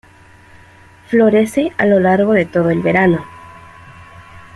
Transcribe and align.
Florece 1.11 1.73
a 1.77 1.85
lo 1.85 1.99
largo 1.99 2.33
de 2.33 2.45
todo 2.47 2.71
el 2.71 2.81
verano. 2.81 3.23